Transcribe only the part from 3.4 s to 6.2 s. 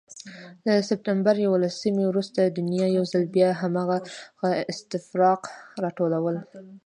هماغه استفراق راټول